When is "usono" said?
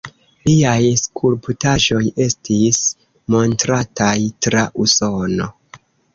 4.87-5.51